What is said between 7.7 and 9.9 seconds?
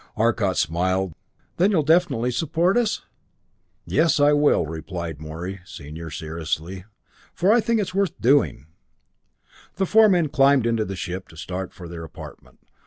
it's worth doing." The